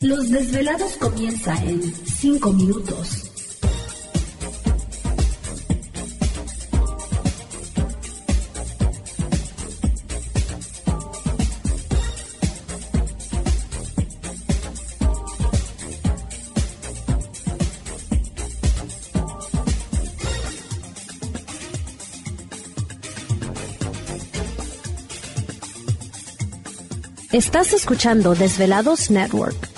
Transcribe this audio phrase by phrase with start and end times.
[0.00, 3.24] Los desvelados comienza en 5 minutos.
[27.32, 29.77] Estás escuchando Desvelados Network.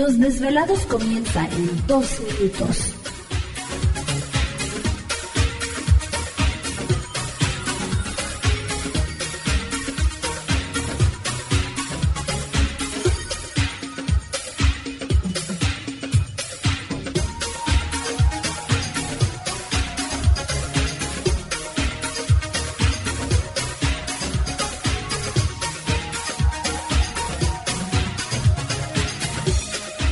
[0.00, 2.99] Los desvelados comienza en 2 minutos.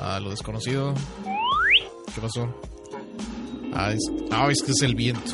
[0.00, 0.94] A lo desconocido.
[2.14, 2.48] ¿Qué pasó?
[3.74, 4.00] Ah, es,
[4.30, 5.32] ah, es que es el viento.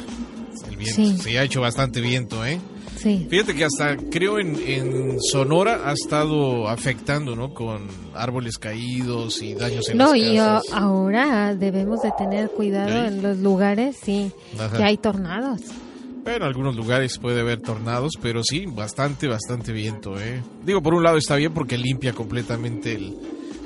[0.69, 0.97] El viento.
[0.97, 1.17] Sí.
[1.19, 1.37] Sí.
[1.37, 2.59] ha hecho bastante viento, ¿eh?
[2.97, 3.27] Sí.
[3.31, 7.53] Fíjate que hasta creo en, en Sonora ha estado afectando, ¿no?
[7.55, 10.73] Con árboles caídos y daños en No, las y a- casas.
[10.73, 14.77] ahora debemos de tener cuidado en los lugares, sí, Ajá.
[14.77, 15.61] que hay tornados.
[16.25, 20.43] En algunos lugares puede haber tornados, pero sí, bastante, bastante viento, ¿eh?
[20.65, 23.17] Digo, por un lado está bien porque limpia completamente el-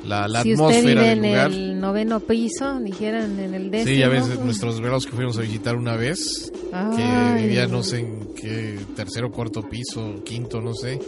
[0.06, 1.50] la, la si usted atmósfera vive del en lugar.
[1.52, 3.92] el noveno piso, dijeran en el décimo.
[3.92, 7.42] Sí, ya ves, nuestros velados que fuimos a visitar una vez, que Ay.
[7.44, 10.98] vivía no sé en qué tercero, cuarto piso, quinto, no sé,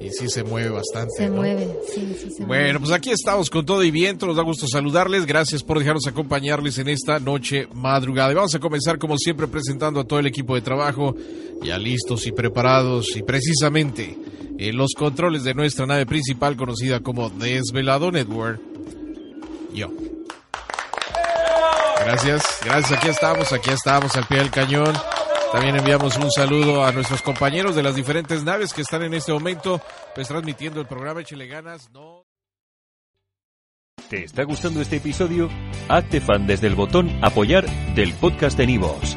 [0.00, 1.12] y sí se mueve bastante.
[1.16, 1.36] Se ¿no?
[1.36, 2.78] mueve, sí, sí se Bueno, mueve.
[2.80, 6.78] pues aquí estamos con todo y viento, nos da gusto saludarles, gracias por dejarnos acompañarles
[6.78, 8.32] en esta noche madrugada.
[8.32, 11.14] Y vamos a comenzar como siempre presentando a todo el equipo de trabajo,
[11.62, 14.18] ya listos y preparados y precisamente
[14.58, 18.60] en los controles de nuestra nave principal conocida como Desvelado Network.
[19.72, 19.90] Yo.
[22.04, 24.92] Gracias, gracias, aquí estamos, aquí estamos al pie del cañón.
[25.52, 29.32] También enviamos un saludo a nuestros compañeros de las diferentes naves que están en este
[29.32, 29.80] momento
[30.14, 31.90] pues transmitiendo el programa Échele ganas.
[31.90, 32.24] No
[34.10, 35.48] ¿Te está gustando este episodio?
[35.88, 39.16] Hazte fan desde el botón Apoyar del podcast de Nivos.